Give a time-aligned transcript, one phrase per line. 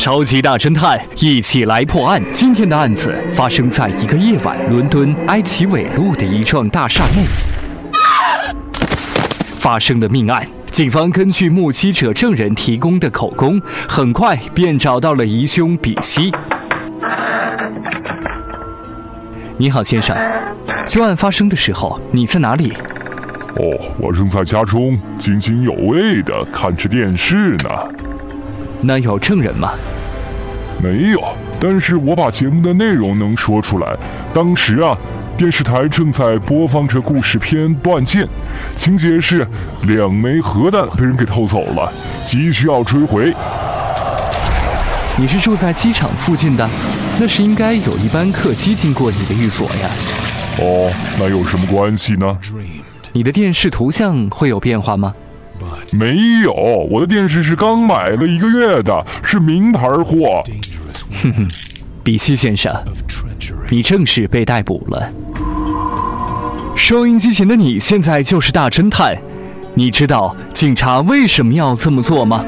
[0.00, 2.22] 超级大侦探，一起来破案。
[2.32, 7.22] 今天的案子发生在一个夜晚，伦敦埃奇韦路的一幢大厦内
[9.58, 10.42] 发生了命案。
[10.70, 16.32] 警方根据目击者证人提供的口供，很快便找到了疑凶比西。
[19.58, 20.16] 你好，先生，
[20.86, 22.72] 凶案发生的时候你在哪里？
[23.56, 27.68] 哦，我正在家中津津有味地看着电视呢。
[28.82, 29.72] 那有证人吗？
[30.82, 31.20] 没有，
[31.60, 33.96] 但是我把节目的内容能说出来。
[34.32, 34.96] 当时啊，
[35.36, 38.24] 电视台正在播放着故事片《断剑》，
[38.74, 39.46] 情节是
[39.82, 41.92] 两枚核弹被人给偷走了，
[42.24, 43.34] 急需要追回。
[45.18, 46.66] 你是住在机场附近的，
[47.20, 49.90] 那是应该有一班客机经过你的寓所呀。
[50.58, 52.38] 哦，那有什么关系呢？
[53.12, 55.14] 你的电视图像会有变化吗？
[55.92, 56.52] 没有，
[56.90, 60.42] 我的电视是刚买了一个月的，是名牌货。
[61.22, 61.48] 哼哼，
[62.02, 62.72] 比西先生，
[63.70, 65.12] 你正式被逮捕了。
[66.76, 69.16] 收音机前的你现在就是大侦探，
[69.74, 72.44] 你知道警察为什么要这么做吗？